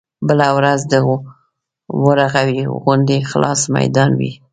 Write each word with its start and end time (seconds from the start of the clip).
بله 0.27 0.47
ورځ 0.57 0.79
د 0.93 0.95
ورغوي 2.05 2.61
غوندې 2.81 3.17
خلاص 3.29 3.61
ميدان 3.75 4.11
وي. 4.19 4.31